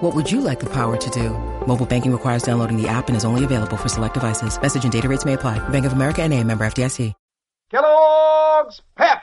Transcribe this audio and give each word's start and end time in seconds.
What 0.00 0.14
would 0.14 0.30
you 0.30 0.42
like 0.42 0.60
the 0.60 0.68
power 0.68 0.98
to 0.98 1.10
do? 1.10 1.30
Mobile 1.66 1.86
banking 1.86 2.12
requires 2.12 2.42
downloading 2.42 2.76
the 2.76 2.86
app 2.86 3.08
and 3.08 3.16
is 3.16 3.24
only 3.24 3.44
available 3.44 3.78
for 3.78 3.88
select 3.88 4.12
devices. 4.12 4.60
Message 4.60 4.84
and 4.84 4.92
data 4.92 5.08
rates 5.08 5.24
may 5.24 5.32
apply. 5.32 5.58
Bank 5.70 5.86
of 5.86 5.94
America 5.94 6.20
and 6.20 6.34
a 6.34 6.44
member 6.44 6.66
FDIC. 6.66 7.14
Kellogg's 7.70 8.82
Pep, 8.94 9.22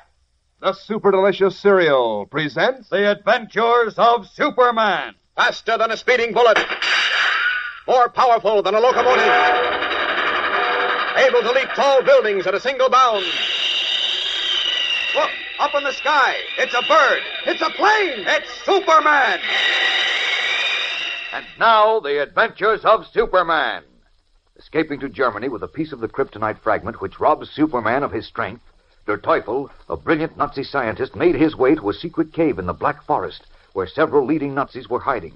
the 0.62 0.74
super 0.74 1.12
delicious 1.12 1.60
cereal, 1.60 2.26
presents 2.26 2.90
The 2.90 3.12
Adventures 3.12 3.94
of 4.00 4.28
Superman. 4.28 5.14
Faster 5.36 5.78
than 5.78 5.92
a 5.92 5.98
speeding 5.98 6.34
bullet. 6.34 6.58
More 7.88 8.10
powerful 8.10 8.64
than 8.64 8.74
a 8.74 8.80
locomotive. 8.80 9.24
Able 11.18 11.42
to 11.42 11.52
leap 11.54 11.70
tall 11.76 12.02
buildings 12.02 12.48
at 12.48 12.56
a 12.56 12.60
single 12.60 12.90
bound. 12.90 13.24
Look, 15.14 15.30
up 15.60 15.76
in 15.76 15.84
the 15.84 15.94
sky. 15.94 16.36
It's 16.58 16.74
a 16.74 16.82
bird. 16.82 17.22
It's 17.46 17.62
a 17.62 17.70
plane. 17.70 18.26
It's 18.28 18.52
Superman. 18.66 19.40
And 21.34 21.48
now, 21.58 22.00
the 22.00 22.22
adventures 22.22 22.86
of 22.86 23.08
Superman. 23.08 23.82
Escaping 24.56 25.00
to 25.00 25.10
Germany 25.10 25.50
with 25.50 25.64
a 25.64 25.68
piece 25.68 25.92
of 25.92 26.00
the 26.00 26.08
kryptonite 26.08 26.60
fragment 26.60 27.02
which 27.02 27.20
robs 27.20 27.50
Superman 27.50 28.04
of 28.04 28.12
his 28.12 28.28
strength, 28.28 28.62
Der 29.08 29.18
Teufel, 29.18 29.72
a 29.90 29.98
brilliant 29.98 30.38
Nazi 30.38 30.64
scientist, 30.64 31.16
made 31.16 31.34
his 31.34 31.56
way 31.56 31.74
to 31.74 31.90
a 31.90 31.94
secret 31.96 32.34
cave 32.34 32.60
in 32.60 32.68
the 32.68 32.72
Black 32.72 33.02
Forest 33.02 33.48
where 33.74 33.88
several 33.88 34.28
leading 34.28 34.54
Nazis 34.54 34.88
were 34.88 35.00
hiding. 35.00 35.34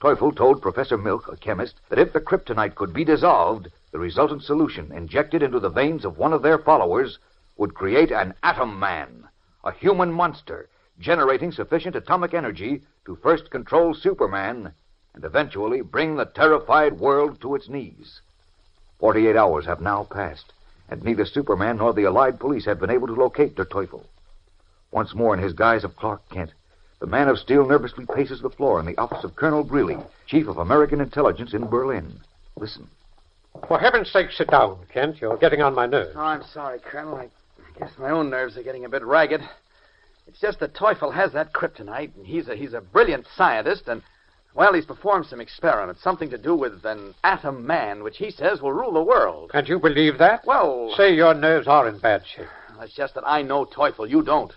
Teufel 0.00 0.34
told 0.34 0.60
Professor 0.60 0.98
Milk, 0.98 1.28
a 1.28 1.36
chemist, 1.36 1.76
that 1.90 2.00
if 2.00 2.12
the 2.12 2.20
kryptonite 2.20 2.74
could 2.74 2.92
be 2.92 3.04
dissolved, 3.04 3.68
the 3.92 4.00
resultant 4.00 4.42
solution, 4.42 4.90
injected 4.90 5.44
into 5.44 5.60
the 5.60 5.70
veins 5.70 6.04
of 6.04 6.18
one 6.18 6.32
of 6.32 6.42
their 6.42 6.58
followers, 6.58 7.20
would 7.56 7.74
create 7.74 8.10
an 8.10 8.34
atom 8.42 8.80
man, 8.80 9.28
a 9.62 9.70
human 9.70 10.10
monster, 10.10 10.68
generating 10.98 11.52
sufficient 11.52 11.94
atomic 11.94 12.34
energy 12.34 12.82
to 13.06 13.14
first 13.22 13.48
control 13.52 13.94
Superman 13.94 14.72
and 15.14 15.24
eventually 15.24 15.80
bring 15.80 16.16
the 16.16 16.24
terrified 16.24 16.98
world 16.98 17.40
to 17.40 17.54
its 17.54 17.68
knees. 17.68 18.20
Forty-eight 18.98 19.36
hours 19.36 19.66
have 19.66 19.80
now 19.80 20.04
passed, 20.04 20.52
and 20.88 21.02
neither 21.02 21.24
Superman 21.24 21.78
nor 21.78 21.92
the 21.92 22.04
Allied 22.04 22.38
police 22.38 22.64
have 22.66 22.80
been 22.80 22.90
able 22.90 23.06
to 23.06 23.14
locate 23.14 23.54
Der 23.56 23.64
Teufel. 23.64 24.04
Once 24.90 25.14
more 25.14 25.34
in 25.34 25.42
his 25.42 25.52
guise 25.52 25.84
of 25.84 25.96
Clark 25.96 26.20
Kent, 26.30 26.50
the 27.00 27.06
man 27.06 27.28
of 27.28 27.38
steel 27.38 27.66
nervously 27.66 28.04
paces 28.14 28.42
the 28.42 28.50
floor 28.50 28.78
in 28.78 28.86
the 28.86 28.98
office 28.98 29.24
of 29.24 29.36
Colonel 29.36 29.64
Greeley, 29.64 29.96
Chief 30.26 30.46
of 30.48 30.58
American 30.58 31.00
Intelligence 31.00 31.54
in 31.54 31.66
Berlin. 31.66 32.20
Listen. 32.56 32.88
For 33.66 33.78
heaven's 33.78 34.10
sake, 34.10 34.30
sit 34.30 34.50
down, 34.50 34.78
Kent. 34.92 35.20
You're 35.20 35.36
getting 35.38 35.62
on 35.62 35.74
my 35.74 35.86
nerves. 35.86 36.12
Oh, 36.14 36.20
I'm 36.20 36.44
sorry, 36.52 36.78
Colonel. 36.78 37.16
I 37.16 37.28
guess 37.78 37.90
my 37.98 38.10
own 38.10 38.28
nerves 38.28 38.56
are 38.56 38.62
getting 38.62 38.84
a 38.84 38.88
bit 38.88 39.02
ragged. 39.02 39.40
It's 40.26 40.40
just 40.40 40.60
that 40.60 40.74
Teufel 40.74 41.12
has 41.12 41.32
that 41.32 41.52
kryptonite, 41.52 42.14
and 42.16 42.26
he's 42.26 42.48
a 42.48 42.54
he's 42.54 42.74
a 42.74 42.80
brilliant 42.80 43.26
scientist, 43.34 43.88
and 43.88 44.02
well, 44.54 44.72
he's 44.74 44.84
performed 44.84 45.26
some 45.26 45.40
experiments, 45.40 46.02
something 46.02 46.30
to 46.30 46.38
do 46.38 46.54
with 46.54 46.84
an 46.84 47.14
atom 47.22 47.66
man, 47.66 48.02
which 48.02 48.16
he 48.18 48.30
says 48.30 48.60
will 48.60 48.72
rule 48.72 48.92
the 48.92 49.02
world. 49.02 49.50
And 49.54 49.68
you 49.68 49.78
believe 49.78 50.18
that? 50.18 50.44
Well, 50.46 50.92
Say 50.96 51.14
your 51.14 51.34
nerves 51.34 51.68
are 51.68 51.88
in 51.88 51.98
bad 51.98 52.22
shape. 52.26 52.46
it's 52.80 52.94
just 52.94 53.14
that 53.14 53.24
I 53.26 53.42
know 53.42 53.64
Teufel, 53.64 54.08
you 54.08 54.22
don't, 54.22 54.52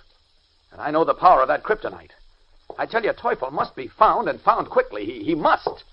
and 0.72 0.82
I 0.82 0.92
know 0.92 1.04
the 1.06 1.14
power 1.14 1.42
of 1.42 1.48
that 1.50 1.64
kryptonite. 1.64 2.12
I 2.78 2.86
tell 2.88 3.04
you, 3.04 3.12
Teufel 3.14 3.52
must 3.52 3.76
be 3.76 3.88
found 3.88 4.28
and 4.30 4.42
found 4.42 4.70
quickly. 4.70 5.06
He 5.06 5.24
he 5.24 5.36
must. 5.36 5.84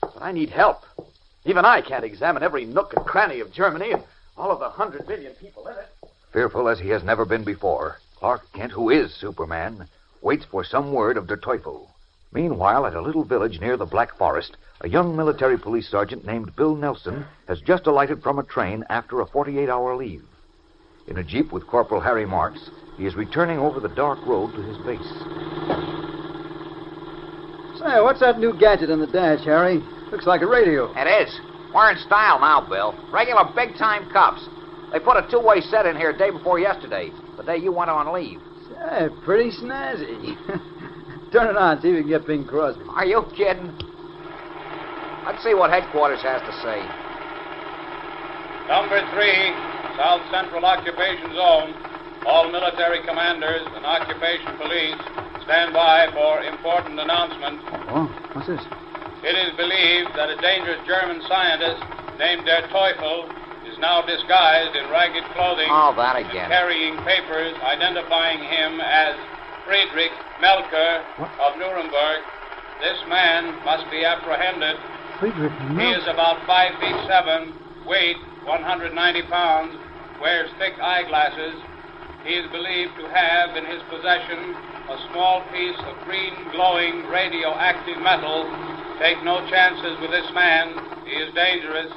But 0.00 0.22
I 0.22 0.30
need 0.30 0.50
help. 0.50 0.82
Even 1.44 1.64
I 1.64 1.80
can't 1.80 2.04
examine 2.04 2.42
every 2.44 2.64
nook 2.64 2.92
and 2.94 3.04
cranny 3.04 3.40
of 3.40 3.52
Germany 3.52 3.90
and 3.92 4.04
all 4.36 4.52
of 4.52 4.60
the 4.60 4.68
hundred 4.68 5.08
million 5.08 5.32
people 5.34 5.66
in 5.66 5.74
it. 5.76 5.88
Fearful 6.32 6.68
as 6.68 6.78
he 6.78 6.90
has 6.90 7.02
never 7.02 7.24
been 7.24 7.42
before, 7.42 7.98
Clark 8.16 8.42
Kent, 8.52 8.70
who 8.72 8.90
is 8.90 9.12
Superman, 9.14 9.88
waits 10.22 10.44
for 10.44 10.62
some 10.62 10.92
word 10.92 11.16
of 11.16 11.26
Der 11.26 11.36
Teufel. 11.36 11.88
Meanwhile, 12.32 12.86
at 12.86 12.94
a 12.94 13.00
little 13.00 13.24
village 13.24 13.58
near 13.60 13.76
the 13.76 13.86
Black 13.86 14.16
Forest, 14.18 14.56
a 14.82 14.88
young 14.88 15.16
military 15.16 15.58
police 15.58 15.88
sergeant 15.90 16.26
named 16.26 16.54
Bill 16.56 16.76
Nelson 16.76 17.24
has 17.48 17.60
just 17.60 17.86
alighted 17.86 18.22
from 18.22 18.38
a 18.38 18.44
train 18.44 18.84
after 18.90 19.20
a 19.20 19.26
48 19.26 19.68
hour 19.68 19.96
leave. 19.96 20.24
In 21.06 21.16
a 21.16 21.24
jeep 21.24 21.52
with 21.52 21.66
Corporal 21.66 22.02
Harry 22.02 22.26
Marks, 22.26 22.70
he 22.98 23.06
is 23.06 23.14
returning 23.14 23.58
over 23.58 23.80
the 23.80 23.88
dark 23.88 24.18
road 24.26 24.52
to 24.54 24.62
his 24.62 24.76
base. 24.78 25.08
Say, 27.80 28.02
what's 28.02 28.20
that 28.20 28.38
new 28.38 28.52
gadget 28.58 28.90
in 28.90 29.00
the 29.00 29.06
dash, 29.06 29.44
Harry? 29.44 29.80
Looks 30.12 30.26
like 30.26 30.42
a 30.42 30.46
radio. 30.46 30.92
It 30.96 31.06
is. 31.06 31.40
We're 31.74 31.92
in 31.92 31.98
style 31.98 32.40
now, 32.40 32.66
Bill. 32.68 32.94
Regular 33.10 33.44
big 33.54 33.78
time 33.78 34.10
cops. 34.12 34.46
They 34.92 34.98
put 35.00 35.16
a 35.16 35.26
two 35.30 35.40
way 35.40 35.60
set 35.60 35.86
in 35.86 35.96
here 35.96 36.16
day 36.16 36.30
before 36.30 36.58
yesterday, 36.58 37.10
the 37.36 37.42
day 37.42 37.56
you 37.56 37.72
went 37.72 37.90
on 37.90 38.12
leave. 38.12 38.40
Say, 38.68 39.08
pretty 39.24 39.50
snazzy. 39.50 40.36
Turn 41.32 41.48
it 41.48 41.56
on, 41.56 41.80
see 41.82 41.88
if 41.92 41.94
we 41.96 42.00
can 42.02 42.08
get 42.08 42.26
Bing 42.26 42.44
Crosby. 42.46 42.84
Are 42.88 43.04
you 43.04 43.24
kidding? 43.36 43.68
Let's 45.28 45.44
see 45.44 45.52
what 45.52 45.68
headquarters 45.68 46.24
has 46.24 46.40
to 46.40 46.52
say. 46.64 46.80
Number 48.68 49.00
three, 49.12 49.52
South 49.96 50.24
Central 50.32 50.64
Occupation 50.64 51.32
Zone. 51.36 51.76
All 52.26 52.50
military 52.50 53.00
commanders 53.06 53.62
and 53.76 53.84
occupation 53.86 54.56
police 54.56 55.00
stand 55.44 55.72
by 55.72 56.08
for 56.12 56.42
important 56.44 56.98
announcement. 57.00 57.60
Oh, 57.92 58.08
what's 58.32 58.48
this? 58.48 58.60
It 59.24 59.36
is 59.36 59.56
believed 59.56 60.12
that 60.16 60.28
a 60.28 60.36
dangerous 60.40 60.80
German 60.86 61.20
scientist 61.28 61.80
named 62.18 62.44
Der 62.44 62.68
Teufel 62.68 63.28
is 63.68 63.78
now 63.78 64.02
disguised 64.02 64.76
in 64.76 64.90
ragged 64.90 65.24
clothing 65.36 65.68
All 65.70 65.94
that 65.96 66.16
and 66.16 66.28
again. 66.28 66.48
carrying 66.48 66.96
papers 67.04 67.54
identifying 67.64 68.40
him 68.44 68.80
as 68.80 69.14
Friedrich 69.64 70.12
Melker 70.40 71.02
of 71.42 71.58
Nuremberg. 71.58 72.22
This 72.80 72.98
man 73.08 73.58
must 73.64 73.90
be 73.90 74.04
apprehended. 74.04 74.76
Friedrich 75.18 75.52
He 75.74 75.90
is 75.90 76.06
about 76.06 76.38
five 76.46 76.78
feet 76.78 76.94
seven, 77.10 77.54
weight 77.86 78.16
190 78.46 78.94
pounds, 79.26 79.74
wears 80.22 80.50
thick 80.58 80.78
eyeglasses. 80.80 81.58
He 82.24 82.34
is 82.34 82.46
believed 82.50 82.94
to 83.02 83.06
have 83.10 83.56
in 83.56 83.66
his 83.66 83.82
possession 83.90 84.54
a 84.88 84.96
small 85.10 85.42
piece 85.50 85.78
of 85.90 85.98
green 86.06 86.32
glowing 86.52 87.06
radioactive 87.10 87.98
metal. 87.98 88.46
Take 89.00 89.22
no 89.24 89.42
chances 89.50 89.98
with 90.00 90.10
this 90.10 90.30
man. 90.34 90.78
He 91.04 91.18
is 91.18 91.34
dangerous. 91.34 91.90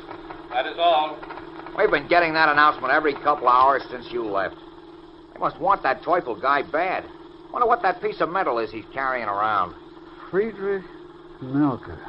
That 0.50 0.66
is 0.66 0.78
all. 0.78 1.18
We've 1.78 1.92
been 1.92 2.08
getting 2.08 2.34
that 2.34 2.50
announcement 2.50 2.92
every 2.92 3.14
couple 3.14 3.48
of 3.48 3.54
hours 3.54 3.84
since 3.90 4.06
you 4.12 4.26
left. 4.26 4.56
They 5.34 5.40
must 5.40 5.60
want 5.60 5.84
that 5.84 6.02
Teufel 6.02 6.42
guy 6.42 6.64
bad. 6.64 7.06
Wonder 7.52 7.68
what 7.68 7.82
that 7.82 8.02
piece 8.02 8.22
of 8.22 8.30
metal 8.30 8.60
is 8.60 8.72
he's 8.72 8.86
carrying 8.94 9.28
around. 9.28 9.76
Friedrich 10.30 10.84
Melker. 11.42 12.00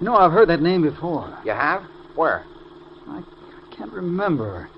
You 0.00 0.06
know, 0.06 0.16
I've 0.16 0.32
heard 0.32 0.48
that 0.48 0.60
name 0.60 0.82
before. 0.82 1.38
You 1.44 1.52
have? 1.52 1.82
Where? 2.14 2.44
I 3.08 3.22
can't 3.76 3.92
remember. 3.92 4.68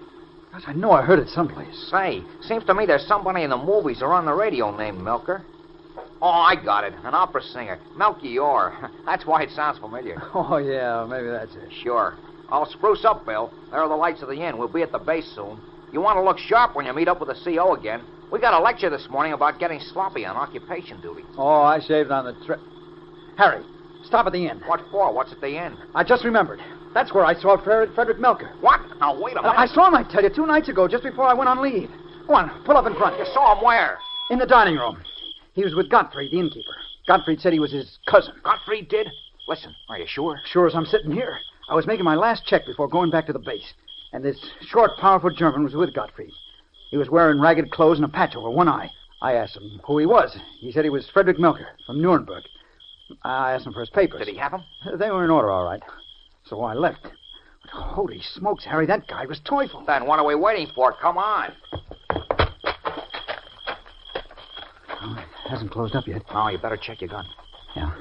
Gosh, 0.53 0.63
I 0.67 0.73
know 0.73 0.93
I 0.93 1.03
heard 1.03 1.19
it 1.19 1.29
someplace. 1.29 1.89
Say, 1.91 2.23
seems 2.43 2.65
to 2.67 2.75
me 2.75 2.87
there's 2.87 3.07
somebody 3.07 3.43
in 3.43 3.51
the 3.51 3.57
movies 3.57 4.03
or 4.03 4.13
on 4.13 4.25
the 4.25 4.33
radio 4.33 4.77
named 4.77 5.01
Milker. 5.01 5.43
Oh, 6.23 6.29
I 6.29 6.55
got 6.63 6.85
it. 6.85 6.95
An 7.05 7.15
opera 7.15 7.43
singer. 7.43 7.79
Melchior. 7.97 8.91
That's 9.05 9.27
why 9.27 9.43
it 9.43 9.51
sounds 9.51 9.79
familiar. 9.79 10.23
Oh, 10.35 10.59
yeah, 10.59 11.07
maybe 11.09 11.29
that's 11.29 11.55
it. 11.55 11.71
Sure. 11.83 12.17
I'll 12.51 12.67
spruce 12.67 13.05
up, 13.05 13.25
Bill. 13.27 13.53
There 13.71 13.81
are 13.81 13.89
the 13.89 13.97
lights 13.97 14.23
of 14.23 14.29
the 14.29 14.47
inn. 14.47 14.59
We'll 14.59 14.69
be 14.69 14.83
at 14.83 14.93
the 14.93 14.99
base 14.99 15.31
soon. 15.35 15.61
You 15.95 16.01
want 16.01 16.17
to 16.17 16.23
look 16.23 16.41
sharp 16.41 16.75
when 16.75 16.87
you 16.87 16.93
meet 16.93 17.07
up 17.07 17.21
with 17.21 17.29
the 17.29 17.39
CO 17.45 17.77
again. 17.77 18.03
We 18.33 18.41
got 18.41 18.53
a 18.53 18.59
lecture 18.59 18.91
this 18.91 19.07
morning 19.09 19.33
about 19.33 19.61
getting 19.61 19.79
sloppy 19.79 20.27
on 20.27 20.35
occupation 20.35 21.01
duty. 21.01 21.23
Oh, 21.39 21.63
I 21.63 21.79
shaved 21.79 22.11
on 22.11 22.25
the 22.25 22.35
trip. 22.45 22.59
Harry, 23.39 23.65
stop 24.03 24.27
at 24.27 24.33
the 24.33 24.45
inn. 24.45 24.61
What 24.67 24.81
for? 24.91 25.15
What's 25.15 25.31
at 25.31 25.41
the 25.41 25.57
inn? 25.57 25.79
I 25.95 26.03
just 26.03 26.25
remembered. 26.25 26.59
That's 26.95 27.15
where 27.15 27.25
I 27.25 27.35
saw 27.35 27.63
Fred- 27.63 27.95
Frederick 27.95 28.19
Melker. 28.19 28.61
What? 28.61 28.81
Now, 28.99 29.23
wait 29.23 29.37
a 29.37 29.39
uh, 29.39 29.43
minute. 29.43 29.57
I 29.57 29.67
saw 29.67 29.87
him, 29.87 29.95
I 29.95 30.03
tell 30.03 30.25
you, 30.25 30.31
two 30.35 30.47
nights 30.47 30.69
ago, 30.69 30.89
just 30.89 31.05
before 31.05 31.27
I 31.27 31.33
went 31.33 31.49
on 31.49 31.63
leave. 31.63 31.91
Go 32.27 32.35
on, 32.35 32.65
pull 32.65 32.77
up 32.77 32.87
in 32.87 32.97
front. 32.97 33.17
You 33.17 33.27
saw 33.33 33.57
him 33.57 33.65
where? 33.65 33.99
In 34.31 34.41
the 34.41 34.47
dining 34.47 34.75
room. 34.75 35.01
He 35.53 35.63
was 35.63 35.77
with 35.77 35.91
Gottfried, 35.91 36.33
the 36.33 36.41
innkeeper. 36.41 36.75
Gottfried 37.07 37.41
said 37.41 37.53
he 37.53 37.61
was 37.61 37.71
his 37.71 38.01
cousin. 38.09 38.35
Gottfried 38.43 38.89
did? 38.89 39.07
Listen, 39.47 39.73
are 39.89 40.01
you 40.01 40.07
sure? 40.09 40.41
Sure 40.51 40.67
as 40.67 40.75
I'm 40.75 40.87
sitting 40.87 41.13
here. 41.13 41.39
I 41.71 41.77
was 41.77 41.87
making 41.87 42.05
my 42.05 42.17
last 42.17 42.47
check 42.47 42.67
before 42.67 42.89
going 42.89 43.13
back 43.13 43.27
to 43.27 43.33
the 43.33 43.39
base. 43.39 43.75
And 44.15 44.25
this 44.25 44.39
short, 44.61 44.93
powerful 45.01 45.31
German 45.31 45.65
was 45.65 45.75
with 45.75 45.93
Gottfried. 45.93 46.31
He 46.93 46.97
was 46.97 47.11
wearing 47.11 47.41
ragged 47.41 47.73
clothes 47.73 47.99
and 47.99 48.05
a 48.05 48.09
patch 48.09 48.37
over 48.37 48.49
one 48.49 48.69
eye. 48.69 48.89
I 49.21 49.33
asked 49.33 49.57
him 49.57 49.81
who 49.85 49.99
he 49.99 50.07
was. 50.07 50.39
He 50.61 50.71
said 50.71 50.85
he 50.85 50.91
was 50.91 51.11
Frederick 51.13 51.37
Melker 51.37 51.67
from 51.85 52.01
Nuremberg. 52.01 52.45
I 53.25 53.53
asked 53.53 53.67
him 53.67 53.73
for 53.73 53.81
his 53.81 53.91
papers. 53.91 54.21
Did 54.21 54.29
he 54.29 54.39
have 54.39 54.53
them? 54.53 54.63
They 55.01 55.11
were 55.11 55.25
in 55.25 55.31
order, 55.31 55.51
all 55.51 55.65
right. 55.65 55.83
So 56.45 56.63
I 56.63 56.75
left. 56.75 57.03
But 57.03 57.73
holy 57.73 58.21
smokes, 58.23 58.65
Harry, 58.65 58.87
that 58.87 59.09
guy 59.09 59.27
was 59.27 59.41
Teufel. 59.41 59.85
Then 59.85 60.07
what 60.07 60.21
are 60.21 60.27
we 60.27 60.37
waiting 60.37 60.69
for? 60.77 60.95
Come 61.03 61.19
on. 61.19 61.51
Oh, 65.03 65.17
it 65.19 65.51
hasn't 65.51 65.73
closed 65.73 65.97
up 65.97 66.07
yet. 66.07 66.23
Oh, 66.31 66.47
you 66.49 66.59
better 66.59 66.79
check 66.81 67.01
your 67.01 67.11
gun. 67.11 67.25
Yeah. 67.75 67.93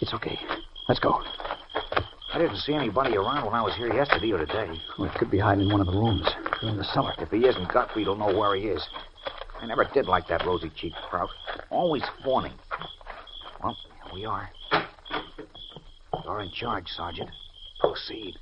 It's 0.00 0.12
okay. 0.12 0.38
Let's 0.88 1.00
go. 1.00 1.22
I 2.34 2.38
didn't 2.38 2.56
see 2.58 2.72
anybody 2.74 3.16
around 3.16 3.44
when 3.44 3.54
I 3.54 3.60
was 3.62 3.74
here 3.76 3.92
yesterday 3.92 4.32
or 4.32 4.38
today. 4.38 4.70
Well, 4.98 5.10
it 5.10 5.14
could 5.18 5.30
be 5.30 5.38
hiding 5.38 5.66
in 5.66 5.72
one 5.72 5.80
of 5.82 5.86
the 5.86 5.92
rooms. 5.92 6.26
In 6.62 6.78
the 6.78 6.84
cellar. 6.84 7.12
If 7.18 7.30
he 7.30 7.46
isn't, 7.46 7.70
Gottfried 7.72 8.06
will 8.06 8.16
know 8.16 8.36
where 8.36 8.56
he 8.56 8.62
is. 8.68 8.86
I 9.60 9.66
never 9.66 9.84
did 9.92 10.06
like 10.06 10.26
that 10.28 10.44
rosy-cheeked 10.46 10.96
Prout. 11.10 11.28
Always 11.70 12.02
fawning. 12.24 12.54
Well, 13.62 13.76
here 14.04 14.14
we 14.14 14.24
are. 14.24 14.48
You're 16.24 16.40
in 16.40 16.50
charge, 16.52 16.88
Sergeant. 16.88 17.30
Proceed. 17.80 18.34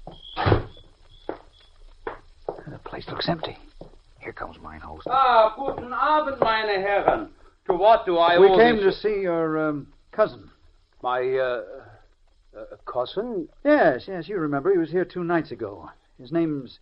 The 2.47 2.79
place 2.85 3.09
looks 3.09 3.29
empty. 3.29 3.57
Here 4.21 4.33
comes 4.33 4.57
mine 4.63 4.81
host. 4.81 5.07
Ah, 5.11 5.55
guten 5.59 5.93
Abend, 5.93 6.39
meine 6.41 6.81
Herren. 6.81 7.31
To 7.67 7.75
what 7.75 8.07
do 8.07 8.19
I 8.19 8.37
owe 8.37 8.43
you? 8.43 8.49
we 8.51 8.55
owe 8.55 8.59
came 8.59 8.77
this- 8.77 8.95
to 8.95 9.01
see 9.01 9.21
your 9.23 9.69
um, 9.69 9.89
cousin. 10.13 10.49
My, 11.03 11.21
uh, 11.23 11.63
uh, 12.57 12.77
cousin? 12.87 13.49
Yes, 13.65 14.05
yes, 14.07 14.29
you 14.29 14.39
remember. 14.39 14.73
He 14.73 14.79
was 14.79 14.91
here 14.91 15.05
two 15.05 15.25
nights 15.25 15.51
ago. 15.51 15.91
His 16.19 16.33
name's 16.33 16.79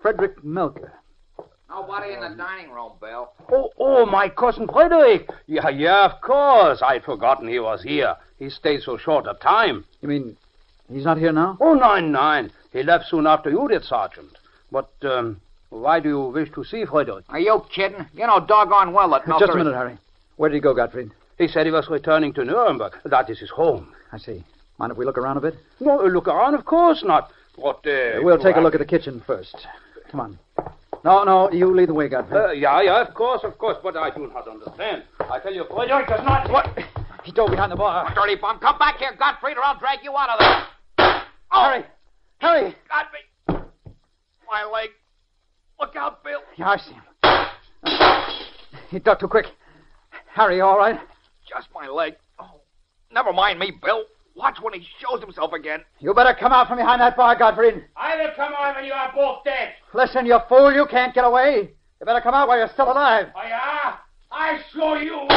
Frederick 0.00 0.42
Melker. 0.42 0.90
Nobody 1.68 2.12
in 2.12 2.20
the 2.20 2.36
dining 2.36 2.70
room, 2.70 2.92
Bill. 3.00 3.32
Oh, 3.50 3.70
oh, 3.78 4.06
my 4.06 4.28
cousin 4.28 4.68
Frederick. 4.68 5.28
Yeah, 5.46 5.68
yeah, 5.70 6.04
of 6.04 6.20
course. 6.20 6.80
I'd 6.82 7.02
forgotten 7.04 7.48
he 7.48 7.58
was 7.58 7.82
here. 7.82 8.14
He 8.38 8.48
stayed 8.48 8.82
so 8.82 8.96
short 8.96 9.26
a 9.26 9.34
time. 9.34 9.84
You 10.00 10.08
mean 10.08 10.36
he's 10.92 11.04
not 11.04 11.18
here 11.18 11.32
now? 11.32 11.56
Oh, 11.60 11.74
nein, 11.74 12.12
nein. 12.12 12.52
He 12.72 12.82
left 12.82 13.06
soon 13.06 13.26
after 13.26 13.50
you 13.50 13.66
did, 13.68 13.82
Sergeant. 13.82 14.38
But, 14.70 14.90
um, 15.02 15.40
why 15.70 16.00
do 16.00 16.08
you 16.08 16.20
wish 16.26 16.50
to 16.52 16.64
see 16.64 16.84
Frederick? 16.84 17.24
Are 17.28 17.40
you 17.40 17.62
kidding? 17.74 18.06
You 18.14 18.26
know 18.26 18.44
doggone 18.46 18.92
well 18.92 19.10
that 19.10 19.22
Melker 19.22 19.40
Just 19.40 19.52
a 19.52 19.56
minute, 19.56 19.74
Harry. 19.74 19.98
Where 20.36 20.50
did 20.50 20.56
he 20.56 20.60
go, 20.60 20.74
Gottfried? 20.74 21.10
He 21.38 21.48
said 21.48 21.66
he 21.66 21.72
was 21.72 21.88
returning 21.88 22.32
to 22.34 22.44
Nuremberg. 22.44 22.92
That 23.04 23.28
is 23.30 23.40
his 23.40 23.50
home. 23.50 23.92
I 24.12 24.18
see. 24.18 24.44
Mind 24.78 24.92
if 24.92 24.98
we 24.98 25.04
look 25.04 25.18
around 25.18 25.36
a 25.36 25.40
bit? 25.40 25.54
No, 25.80 26.04
look 26.04 26.28
around, 26.28 26.54
of 26.54 26.64
course 26.64 27.02
not. 27.04 27.30
What, 27.56 27.86
uh... 27.86 28.20
we'll 28.22 28.38
take 28.38 28.56
a 28.56 28.60
look 28.60 28.74
at 28.74 28.80
the 28.80 28.86
kitchen 28.86 29.22
first. 29.26 29.66
Come 30.10 30.20
on. 30.20 30.38
No, 31.04 31.22
no, 31.22 31.50
you 31.52 31.74
lead 31.74 31.90
the 31.90 31.94
way, 31.94 32.08
Gottfried. 32.08 32.40
Uh, 32.40 32.50
yeah, 32.52 32.80
yeah, 32.80 33.02
of 33.06 33.14
course, 33.14 33.42
of 33.44 33.58
course, 33.58 33.76
but 33.82 33.96
I 33.96 34.10
do 34.10 34.26
not 34.26 34.48
understand. 34.48 35.04
I 35.20 35.38
tell 35.38 35.52
you, 35.52 35.66
Frederick 35.68 36.08
does 36.08 36.24
not... 36.24 36.50
What? 36.50 36.66
He 37.24 37.32
dove 37.32 37.50
behind 37.50 37.72
the 37.72 37.76
bar. 37.76 38.12
Dirty 38.14 38.36
bum, 38.36 38.58
come 38.58 38.78
back 38.78 38.98
here, 38.98 39.14
Gottfried, 39.18 39.56
or 39.56 39.64
I'll 39.64 39.78
drag 39.78 39.98
you 40.02 40.12
out 40.16 40.30
of 40.30 40.38
there. 40.38 41.22
Oh, 41.52 41.62
Harry! 41.62 41.84
Harry! 42.38 42.68
me. 42.68 43.54
My 44.50 44.64
leg. 44.64 44.90
Look 45.78 45.94
out, 45.96 46.24
Bill. 46.24 46.40
Yeah, 46.56 46.70
I 46.70 46.76
see 46.78 46.92
him. 46.92 47.02
He 48.90 48.98
ducked 48.98 49.20
too 49.20 49.28
quick. 49.28 49.46
Harry, 50.26 50.60
all 50.60 50.78
right? 50.78 50.98
Just 51.48 51.68
my 51.74 51.88
leg. 51.88 52.14
Oh, 52.38 52.60
never 53.12 53.32
mind 53.32 53.58
me, 53.58 53.72
Bill. 53.82 54.04
Watch 54.36 54.58
when 54.60 54.74
he 54.74 54.86
shows 55.00 55.20
himself 55.20 55.52
again. 55.52 55.80
You 56.00 56.12
better 56.12 56.36
come 56.38 56.52
out 56.52 56.66
from 56.68 56.78
behind 56.78 57.00
that 57.00 57.16
bar, 57.16 57.36
Gottfried. 57.38 57.84
I 57.96 58.16
will 58.16 58.30
come 58.34 58.52
out 58.56 58.74
when 58.74 58.84
you 58.84 58.92
are 58.92 59.12
both 59.14 59.44
dead. 59.44 59.74
Listen, 59.94 60.26
you 60.26 60.38
fool, 60.48 60.72
you 60.72 60.86
can't 60.90 61.14
get 61.14 61.24
away. 61.24 61.70
You 62.00 62.06
better 62.06 62.20
come 62.20 62.34
out 62.34 62.48
while 62.48 62.58
you're 62.58 62.68
still 62.72 62.90
alive. 62.90 63.28
Oh, 63.34 63.42
yeah? 63.46 63.94
I 64.32 64.58
show 64.72 64.94
you. 64.96 65.28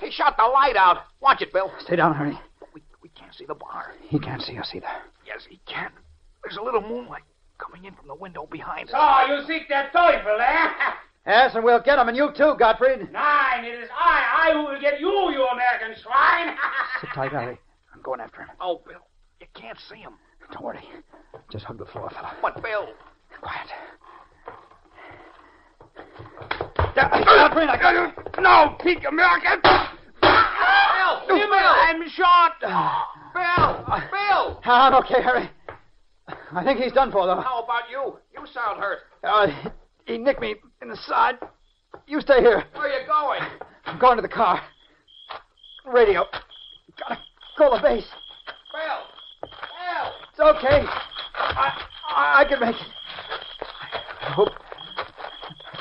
He 0.00 0.10
shot 0.10 0.36
the 0.38 0.44
light 0.44 0.76
out. 0.76 1.04
Watch 1.20 1.42
it, 1.42 1.52
Bill. 1.52 1.70
Stay 1.80 1.96
down, 1.96 2.14
Harry. 2.14 2.38
We, 2.72 2.82
we 3.02 3.10
can't 3.10 3.34
see 3.34 3.44
the 3.44 3.54
bar. 3.54 3.92
He 4.08 4.18
can't 4.18 4.40
see 4.40 4.56
us 4.56 4.70
either. 4.74 4.86
Yes, 5.26 5.42
he 5.48 5.60
can. 5.66 5.90
There's 6.42 6.56
a 6.56 6.62
little 6.62 6.80
moonlight 6.80 7.22
coming 7.58 7.84
in 7.84 7.94
from 7.94 8.08
the 8.08 8.14
window 8.14 8.48
behind 8.50 8.88
us. 8.88 8.94
Oh, 8.96 9.26
you 9.28 9.46
seek 9.46 9.68
that 9.68 9.92
Teufel, 9.92 10.40
eh? 10.40 10.68
Yes, 11.26 11.54
and 11.54 11.62
we'll 11.62 11.82
get 11.82 11.98
him, 11.98 12.08
and 12.08 12.16
you 12.16 12.30
too, 12.34 12.54
Gottfried. 12.58 13.00
Nein, 13.12 13.62
it 13.62 13.80
is 13.82 13.90
I. 13.92 14.48
I 14.48 14.52
who 14.54 14.64
will 14.64 14.80
get 14.80 14.98
you, 14.98 15.10
you 15.10 15.46
American 15.46 15.94
swine. 16.02 16.56
Sit 17.02 17.10
tight, 17.14 17.32
Harry. 17.32 17.58
Going 18.08 18.20
after 18.20 18.40
him. 18.40 18.48
Oh, 18.58 18.80
Bill, 18.86 19.06
you 19.38 19.46
can't 19.52 19.76
see 19.86 19.98
him. 19.98 20.12
Don't 20.50 20.64
worry. 20.64 20.82
Just 21.52 21.66
hug 21.66 21.76
the 21.76 21.84
floor, 21.84 22.08
fella. 22.08 22.34
But, 22.40 22.62
Bill. 22.62 22.88
Quiet. 23.38 23.68
Gottfried, 26.94 27.68
I 27.68 27.76
got 27.78 27.92
you. 27.92 28.42
No, 28.42 28.76
peak 28.82 29.04
American. 29.06 29.60
Bill, 29.60 31.26
Bill, 31.28 31.52
I'm 31.52 32.08
shot. 32.08 32.52
Bill, 33.34 34.00
Bill. 34.10 34.60
I'm 34.64 34.94
okay, 35.04 35.22
Harry. 35.22 35.50
I 36.52 36.64
think 36.64 36.80
he's 36.80 36.92
done 36.92 37.12
for, 37.12 37.26
though. 37.26 37.42
How 37.42 37.62
about 37.62 37.90
you? 37.90 38.16
You 38.32 38.46
sound 38.54 38.80
hurt. 38.80 39.00
Uh, 39.22 39.48
he 40.06 40.16
nicked 40.16 40.40
me 40.40 40.54
in 40.80 40.88
the 40.88 40.96
side. 40.96 41.34
You 42.06 42.22
stay 42.22 42.40
here. 42.40 42.64
Where 42.72 42.86
are 42.86 43.00
you 43.00 43.06
going? 43.06 43.42
I'm 43.84 43.98
going 43.98 44.16
to 44.16 44.22
the 44.22 44.28
car. 44.28 44.62
Radio. 45.92 46.24
Gotta 46.98 47.18
call 47.58 47.76
the 47.76 47.82
base. 47.82 48.06
Bill. 48.72 49.50
Bill. 49.50 50.12
It's 50.30 50.40
okay. 50.40 50.86
I, 51.34 51.82
I, 52.08 52.40
I 52.40 52.44
can 52.48 52.60
make 52.60 52.76
it. 52.76 52.86
I 54.22 54.30
hope. 54.30 54.50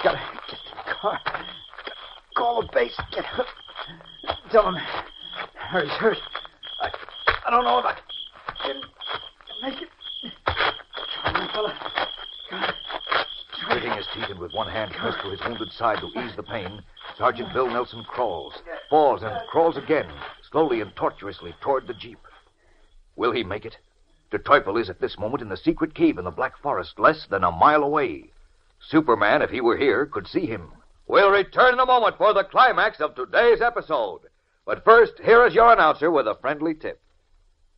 Gotta 0.04 0.18
get 0.18 0.50
to 0.50 0.56
the 0.56 0.94
car. 0.94 1.20
Call 2.36 2.62
the 2.64 2.70
base. 2.74 2.98
Get 3.14 3.26
her. 3.26 3.46
Tell 4.52 4.64
them 4.64 4.76
Harry's 5.54 5.92
hurt. 5.92 6.18
I, 6.82 6.90
I 7.46 7.52
don't 7.52 7.64
know 7.64 7.78
if 7.80 7.86
I 7.86 7.94
can, 8.64 8.82
can 8.82 9.70
make 9.70 9.82
it. 9.82 9.90
Try, 10.46 11.32
my 11.34 11.52
fella. 11.54 11.78
Gritting 13.68 13.92
his 13.92 14.07
teeth 14.16 14.30
and 14.30 14.40
with 14.40 14.54
one 14.54 14.68
hand 14.68 14.94
pressed 14.94 15.19
to 15.22 15.30
his 15.30 15.42
wounded 15.42 15.72
side 15.74 16.00
to 16.00 16.07
ease 16.22 16.36
the 16.36 16.44
pain, 16.44 16.81
Sergeant 17.18 17.54
Bill 17.54 17.68
Nelson 17.68 18.04
crawls, 18.07 18.54
falls, 18.90 19.22
and 19.22 19.36
crawls 19.50 19.78
again, 19.78 20.07
slowly 20.57 20.81
and 20.81 20.95
tortuously 20.95 21.54
toward 21.61 21.85
the 21.85 21.94
jeep. 21.94 22.18
Will 23.16 23.31
he 23.31 23.44
make 23.44 23.64
it? 23.64 23.78
Der 24.31 24.40
Teufel 24.40 24.81
is 24.81 24.90
at 24.90 24.99
this 24.99 25.16
moment 25.19 25.44
in 25.44 25.49
the 25.49 25.56
secret 25.56 25.94
cave 25.94 26.18
in 26.18 26.26
the 26.26 26.31
Black 26.31 26.57
Forest, 26.57 26.97
less 26.97 27.28
than 27.30 27.44
a 27.44 27.52
mile 27.52 27.83
away. 27.83 28.31
Superman, 28.80 29.44
if 29.44 29.52
he 29.52 29.61
were 29.61 29.78
here, 29.78 30.07
could 30.07 30.26
see 30.26 30.47
him. 30.47 30.71
We'll 31.06 31.30
return 31.30 31.73
in 31.73 31.80
a 31.80 31.85
moment 31.85 32.18
for 32.18 32.33
the 32.33 32.44
climax 32.44 32.99
of 32.99 33.14
today's 33.14 33.61
episode. 33.61 34.21
But 34.66 34.83
first, 34.83 35.14
here 35.23 35.45
is 35.45 35.54
your 35.54 35.71
announcer 35.71 36.09
with 36.09 36.28
a 36.28 36.40
friendly 36.42 36.73
tip. 36.73 36.99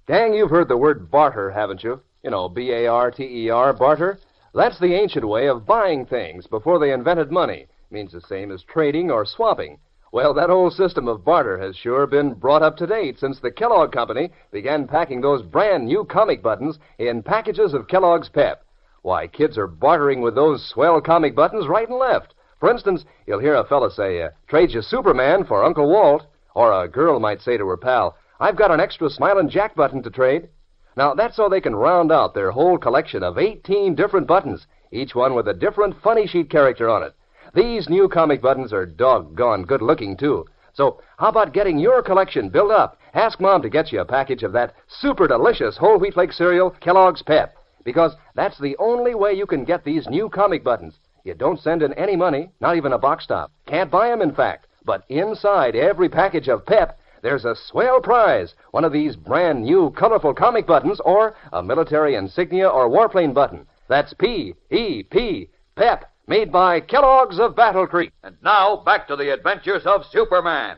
Gang, 0.07 0.33
you've 0.33 0.50
heard 0.50 0.69
the 0.69 0.77
word 0.77 1.12
barter, 1.12 1.51
haven't 1.51 1.83
you? 1.83 2.00
You 2.24 2.29
know, 2.29 2.48
B 2.48 2.71
A 2.71 2.88
R 2.88 3.12
T 3.12 3.25
E 3.25 3.50
R, 3.50 3.74
barter. 3.74 4.19
That's 4.53 4.79
the 4.79 4.93
ancient 4.93 5.27
way 5.27 5.50
of 5.50 5.65
buying 5.65 6.05
things 6.05 6.48
before 6.48 6.79
they 6.79 6.93
invented 6.93 7.29
money. 7.29 7.65
Means 7.91 8.13
the 8.13 8.21
same 8.21 8.51
as 8.51 8.63
trading 8.63 9.12
or 9.12 9.25
swapping. 9.25 9.79
Well, 10.12 10.34
that 10.34 10.50
old 10.50 10.74
system 10.74 11.08
of 11.08 11.24
barter 11.24 11.60
has 11.60 11.75
sure 11.75 12.08
been 12.08 12.34
brought 12.34 12.63
up 12.63 12.78
to 12.78 12.88
date 12.88 13.20
since 13.20 13.39
the 13.39 13.51
Kellogg 13.51 13.92
Company 13.92 14.32
began 14.51 14.88
packing 14.88 15.22
those 15.22 15.44
brand 15.44 15.86
new 15.86 16.04
comic 16.04 16.42
buttons 16.42 16.80
in 16.98 17.22
packages 17.22 17.75
of 17.75 17.88
Kellogg's 17.88 18.28
Pep. 18.28 18.66
Why, 19.04 19.28
kids 19.28 19.56
are 19.56 19.68
bartering 19.68 20.22
with 20.22 20.34
those 20.34 20.66
swell 20.66 21.00
comic 21.00 21.36
buttons 21.36 21.68
right 21.68 21.88
and 21.88 22.00
left. 22.00 22.34
For 22.60 22.72
instance, 22.72 23.06
you'll 23.28 23.39
hear 23.39 23.54
a 23.54 23.63
fella 23.63 23.92
say, 23.92 24.24
uh, 24.24 24.30
trade 24.48 24.72
you 24.72 24.82
Superman 24.82 25.46
for 25.46 25.63
Uncle 25.63 25.88
Walt. 25.88 26.25
Or 26.56 26.74
a 26.74 26.88
girl 26.88 27.20
might 27.20 27.42
say 27.42 27.58
to 27.58 27.68
her 27.68 27.78
pal, 27.78 28.18
I've 28.39 28.58
got 28.58 28.72
an 28.72 28.80
extra 28.80 29.10
Smilin' 29.10 29.50
Jack 29.50 29.75
button 29.75 30.01
to 30.01 30.10
trade. 30.10 30.50
Now, 30.98 31.13
that's 31.13 31.36
so 31.36 31.48
they 31.48 31.62
can 31.62 31.75
round 31.75 32.12
out 32.12 32.34
their 32.34 32.50
whole 32.50 32.80
collection 32.80 33.22
of 33.22 33.38
18 33.38 33.94
different 33.94 34.25
buttons, 34.25 34.66
each 34.92 35.13
one 35.13 35.36
with 35.36 35.48
a 35.48 35.54
different 35.54 36.01
funny 36.01 36.25
sheet 36.25 36.50
character 36.50 36.89
on 36.89 37.04
it. 37.04 37.13
These 37.53 37.89
new 37.89 38.08
comic 38.08 38.41
buttons 38.41 38.72
are 38.74 38.86
doggone 38.86 39.63
good 39.63 39.82
looking, 39.82 40.15
too. 40.15 40.46
So, 40.74 41.01
how 41.18 41.29
about 41.29 41.53
getting 41.53 41.79
your 41.79 42.03
collection 42.03 42.50
built 42.50 42.72
up? 42.72 43.00
Ask 43.13 43.39
Mom 43.39 43.62
to 43.63 43.70
get 43.70 43.91
you 43.91 44.01
a 44.01 44.06
package 44.06 44.44
of 44.44 44.53
that 44.53 44.75
super 44.88 45.27
delicious 45.27 45.77
whole 45.77 45.98
wheat 45.98 46.13
flake 46.13 46.32
cereal, 46.32 46.72
Kellogg's 46.79 47.24
Pep. 47.24 47.56
Because 47.84 48.15
that's 48.36 48.60
the 48.60 48.77
only 48.77 49.15
way 49.15 49.34
you 49.34 49.46
can 49.46 49.65
get 49.65 49.84
these 49.84 50.08
new 50.08 50.29
comic 50.29 50.63
buttons. 50.63 51.00
You 51.24 51.34
don't 51.34 51.60
send 51.60 51.82
in 51.82 51.94
any 51.94 52.15
money, 52.15 52.51
not 52.62 52.77
even 52.77 52.94
a 52.94 53.00
box 53.00 53.25
top. 53.25 53.51
Can't 53.65 53.91
buy 53.91 54.12
'em, 54.12 54.22
in 54.22 54.34
fact. 54.34 54.68
But 54.86 55.03
inside 55.10 55.75
every 55.75 56.08
package 56.08 56.48
of 56.48 56.65
Pep, 56.65 57.00
there's 57.22 57.46
a 57.46 57.56
swell 57.56 58.00
prize 58.00 58.56
one 58.72 58.86
of 58.86 58.94
these 58.94 59.15
brand 59.15 59.63
new 59.63 59.91
colorful 59.91 60.34
comic 60.34 60.65
buttons 60.65 61.00
or 61.01 61.36
a 61.51 61.62
military 61.62 62.15
insignia 62.15 62.70
or 62.70 62.89
warplane 62.89 63.34
button. 63.34 63.68
That's 63.88 64.13
P 64.13 64.56
E 64.70 65.03
P, 65.03 65.50
PEP, 65.75 66.06
made 66.29 66.51
by 66.51 66.79
Kellogg's 66.79 67.39
of 67.39 67.55
Battle 67.55 67.88
Creek. 67.88 68.12
And 68.24 68.38
now, 68.43 68.75
back 68.86 69.07
to 69.07 69.15
the 69.15 69.33
adventures 69.33 69.81
of 69.88 70.05
Superman. 70.12 70.77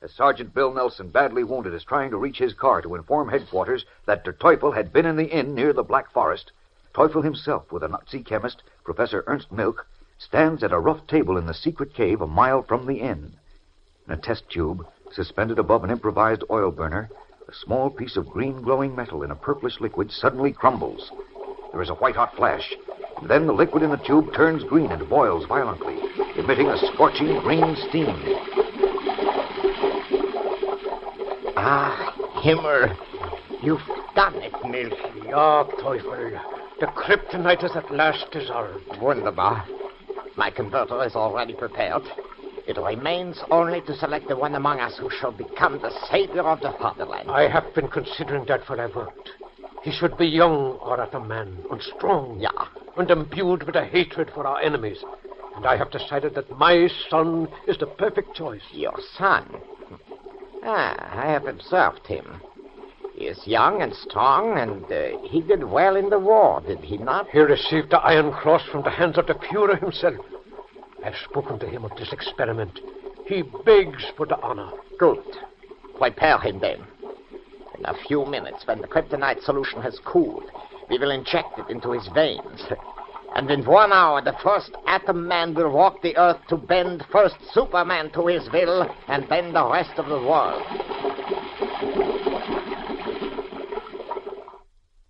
As 0.00 0.10
Sergeant 0.14 0.54
Bill 0.54 0.72
Nelson, 0.72 1.10
badly 1.10 1.44
wounded, 1.44 1.74
is 1.74 1.84
trying 1.84 2.10
to 2.10 2.16
reach 2.16 2.38
his 2.38 2.54
car 2.54 2.80
to 2.80 2.94
inform 2.94 3.28
headquarters 3.28 3.84
that 4.06 4.24
Der 4.24 4.32
Teufel 4.32 4.74
had 4.74 4.94
been 4.94 5.04
in 5.04 5.16
the 5.16 5.26
inn 5.26 5.54
near 5.54 5.74
the 5.74 5.82
Black 5.82 6.10
Forest, 6.12 6.50
Teufel 6.94 7.22
himself, 7.22 7.70
with 7.70 7.82
a 7.82 7.88
Nazi 7.88 8.22
chemist, 8.22 8.62
Professor 8.84 9.22
Ernst 9.26 9.52
Milk, 9.52 9.86
stands 10.16 10.64
at 10.64 10.72
a 10.72 10.78
rough 10.78 11.06
table 11.06 11.36
in 11.36 11.44
the 11.44 11.52
secret 11.52 11.92
cave 11.92 12.22
a 12.22 12.26
mile 12.26 12.62
from 12.62 12.86
the 12.86 13.00
inn. 13.00 13.34
In 14.06 14.14
a 14.14 14.16
test 14.16 14.48
tube, 14.48 14.86
suspended 15.12 15.58
above 15.58 15.84
an 15.84 15.90
improvised 15.90 16.42
oil 16.50 16.70
burner, 16.70 17.10
a 17.46 17.52
small 17.52 17.90
piece 17.90 18.16
of 18.16 18.30
green 18.30 18.62
glowing 18.62 18.96
metal 18.96 19.22
in 19.22 19.30
a 19.30 19.36
purplish 19.36 19.78
liquid 19.78 20.10
suddenly 20.10 20.52
crumbles. 20.52 21.12
There 21.70 21.82
is 21.82 21.90
a 21.90 21.94
white 21.96 22.16
hot 22.16 22.34
flash. 22.34 22.74
And 23.20 23.30
then 23.30 23.46
the 23.46 23.52
liquid 23.52 23.82
in 23.82 23.90
the 23.90 23.96
tube 23.96 24.32
turns 24.34 24.62
green 24.64 24.92
and 24.92 25.08
boils 25.08 25.46
violently, 25.46 25.96
emitting 26.36 26.68
a 26.68 26.78
scorching 26.92 27.40
green 27.40 27.76
steam. 27.88 28.14
Ah, 31.56 32.14
Himmel, 32.42 32.94
you've 33.62 33.80
done 34.14 34.34
it, 34.36 34.52
Milk. 34.64 35.26
Ja, 35.28 35.64
Teufel. 35.64 36.40
The 36.78 36.86
kryptonite 36.86 37.64
is 37.64 37.74
at 37.74 37.90
last 37.90 38.30
dissolved. 38.30 38.98
Wunderbar. 39.00 39.64
My 40.36 40.50
converter 40.50 41.02
is 41.04 41.16
already 41.16 41.54
prepared. 41.54 42.02
It 42.66 42.76
remains 42.76 43.40
only 43.50 43.80
to 43.82 43.96
select 43.96 44.28
the 44.28 44.36
one 44.36 44.54
among 44.54 44.80
us 44.80 44.98
who 44.98 45.08
shall 45.08 45.32
become 45.32 45.80
the 45.80 45.90
savior 46.10 46.42
of 46.42 46.60
the 46.60 46.74
fatherland. 46.78 47.30
I 47.30 47.48
have 47.48 47.74
been 47.74 47.88
considering 47.88 48.44
that 48.46 48.64
for 48.66 48.78
Everett. 48.78 49.30
He 49.82 49.92
should 49.92 50.18
be 50.18 50.26
young, 50.26 50.78
or 50.82 51.00
at 51.00 51.14
a 51.14 51.20
man, 51.20 51.64
and 51.70 51.80
strong. 51.80 52.38
Yeah. 52.40 52.50
And 52.96 53.10
imbued 53.10 53.64
with 53.64 53.76
a 53.76 53.84
hatred 53.84 54.30
for 54.34 54.46
our 54.46 54.60
enemies. 54.60 54.98
And 55.54 55.66
I 55.66 55.76
have 55.76 55.90
decided 55.90 56.34
that 56.34 56.58
my 56.58 56.88
son 57.10 57.48
is 57.66 57.78
the 57.78 57.86
perfect 57.86 58.34
choice. 58.34 58.62
Your 58.72 58.98
son? 59.16 59.60
Ah, 60.62 61.22
I 61.22 61.30
have 61.30 61.46
observed 61.46 62.06
him. 62.06 62.40
He 63.14 63.26
is 63.26 63.46
young 63.46 63.80
and 63.80 63.94
strong, 63.94 64.58
and 64.58 64.84
uh, 64.92 65.18
he 65.22 65.40
did 65.40 65.64
well 65.64 65.96
in 65.96 66.10
the 66.10 66.18
war, 66.18 66.60
did 66.60 66.80
he 66.80 66.98
not? 66.98 67.28
He 67.30 67.38
received 67.38 67.90
the 67.90 67.98
Iron 67.98 68.32
Cross 68.32 68.66
from 68.70 68.82
the 68.82 68.90
hands 68.90 69.16
of 69.16 69.26
the 69.26 69.34
Fuhrer 69.34 69.78
himself. 69.80 70.16
I've 71.02 71.14
spoken 71.24 71.58
to 71.60 71.66
him 71.66 71.84
of 71.84 71.96
this 71.96 72.12
experiment. 72.12 72.80
He 73.26 73.42
begs 73.64 74.04
for 74.16 74.26
the 74.26 74.38
honor. 74.40 74.70
Good. 74.98 75.24
Prepare 75.98 76.38
him 76.40 76.58
then. 76.60 76.80
In 77.78 77.84
a 77.86 77.94
few 78.06 78.26
minutes, 78.26 78.66
when 78.66 78.80
the 78.80 78.88
kryptonite 78.88 79.42
solution 79.42 79.80
has 79.82 79.98
cooled, 80.04 80.50
we 80.88 80.98
will 80.98 81.10
inject 81.10 81.58
it 81.58 81.70
into 81.70 81.92
his 81.92 82.06
veins. 82.14 82.62
And 83.34 83.50
in 83.50 83.64
one 83.64 83.92
hour, 83.92 84.22
the 84.22 84.36
first 84.42 84.70
atom 84.86 85.28
man 85.28 85.54
will 85.54 85.70
walk 85.70 86.00
the 86.02 86.16
earth 86.16 86.40
to 86.48 86.56
bend 86.56 87.04
first 87.12 87.36
Superman 87.52 88.10
to 88.12 88.26
his 88.26 88.48
will, 88.50 88.88
and 89.08 89.26
then 89.28 89.52
the 89.52 89.68
rest 89.68 89.98
of 89.98 90.06
the 90.06 90.18
world. 90.18 90.62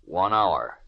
One 0.05 0.33
hour. 0.33 0.79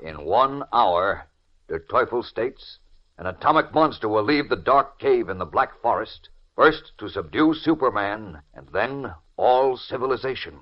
In 0.00 0.24
one 0.24 0.62
hour, 0.72 1.26
Der 1.68 1.80
Teufel 1.80 2.22
states, 2.22 2.78
an 3.18 3.26
atomic 3.26 3.74
monster 3.74 4.08
will 4.08 4.22
leave 4.22 4.48
the 4.48 4.56
dark 4.56 5.00
cave 5.00 5.28
in 5.28 5.38
the 5.38 5.44
Black 5.44 5.80
Forest, 5.82 6.28
first 6.54 6.92
to 6.98 7.08
subdue 7.08 7.54
Superman, 7.54 8.40
and 8.54 8.68
then 8.72 9.12
all 9.36 9.76
civilization. 9.76 10.60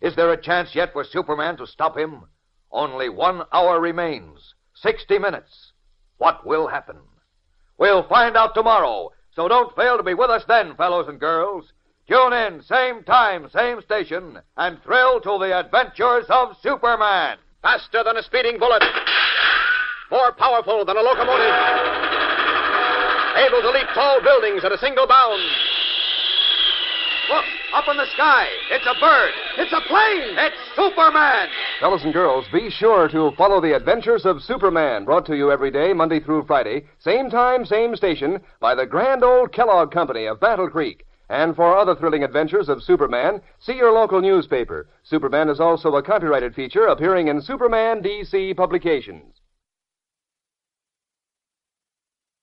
Is 0.00 0.16
there 0.16 0.32
a 0.32 0.42
chance 0.42 0.74
yet 0.74 0.92
for 0.92 1.04
Superman 1.04 1.56
to 1.58 1.66
stop 1.66 1.96
him? 1.96 2.24
Only 2.72 3.08
one 3.08 3.42
hour 3.52 3.80
remains. 3.80 4.54
Sixty 4.74 5.18
minutes. 5.18 5.72
What 6.18 6.46
will 6.46 6.68
happen? 6.68 6.96
We'll 7.78 8.06
find 8.08 8.36
out 8.36 8.54
tomorrow, 8.54 9.10
so 9.34 9.48
don't 9.48 9.74
fail 9.76 9.96
to 9.96 10.02
be 10.02 10.14
with 10.14 10.30
us 10.30 10.44
then, 10.46 10.74
fellows 10.76 11.08
and 11.08 11.20
girls. 11.20 11.72
Tune 12.08 12.32
in, 12.32 12.62
same 12.62 13.04
time, 13.04 13.48
same 13.50 13.80
station, 13.82 14.38
and 14.56 14.82
thrill 14.82 15.20
to 15.20 15.38
the 15.38 15.58
adventures 15.58 16.26
of 16.28 16.56
Superman. 16.62 17.38
Faster 17.62 18.02
than 18.04 18.16
a 18.16 18.22
speeding 18.22 18.58
bullet. 18.58 18.82
More 20.10 20.32
powerful 20.32 20.84
than 20.84 20.96
a 20.96 21.00
locomotive. 21.00 21.54
Able 23.36 23.62
to 23.62 23.70
leap 23.70 23.88
tall 23.94 24.20
buildings 24.22 24.64
at 24.64 24.72
a 24.72 24.78
single 24.78 25.06
bound. 25.06 25.42
Look, 27.30 27.44
up 27.74 27.84
in 27.88 27.96
the 27.96 28.06
sky. 28.14 28.46
It's 28.70 28.86
a 28.86 29.00
bird. 29.00 29.32
It's 29.58 29.72
a 29.72 29.80
plane. 29.88 30.36
It's 30.36 30.56
Superman. 30.76 31.48
Fellows 31.80 32.04
and 32.04 32.12
girls, 32.12 32.44
be 32.52 32.70
sure 32.70 33.08
to 33.08 33.32
follow 33.36 33.60
the 33.60 33.74
adventures 33.74 34.26
of 34.26 34.42
Superman, 34.42 35.04
brought 35.04 35.26
to 35.26 35.36
you 35.36 35.50
every 35.50 35.70
day, 35.70 35.92
Monday 35.92 36.20
through 36.20 36.44
Friday, 36.44 36.84
same 36.98 37.30
time, 37.30 37.64
same 37.64 37.96
station, 37.96 38.40
by 38.60 38.74
the 38.74 38.86
grand 38.86 39.24
old 39.24 39.52
Kellogg 39.52 39.90
Company 39.90 40.26
of 40.26 40.40
Battle 40.40 40.68
Creek. 40.68 41.06
And 41.30 41.56
for 41.56 41.76
other 41.76 41.94
thrilling 41.94 42.24
adventures 42.24 42.68
of 42.68 42.82
Superman, 42.82 43.40
see 43.58 43.74
your 43.74 43.92
local 43.92 44.20
newspaper. 44.20 44.88
Superman 45.02 45.48
is 45.48 45.60
also 45.60 45.96
a 45.96 46.02
copyrighted 46.02 46.54
feature 46.54 46.86
appearing 46.86 47.28
in 47.28 47.40
Superman 47.40 48.02
DC 48.02 48.54
publications. 48.54 49.41